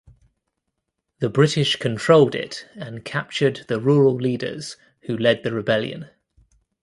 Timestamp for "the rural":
3.67-4.15